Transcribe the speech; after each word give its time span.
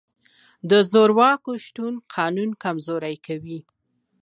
د 0.69 0.71
زورواکو 0.91 1.51
شتون 1.65 1.93
قانون 2.15 2.49
کمزوری 2.63 3.15
کوي. 3.25 3.59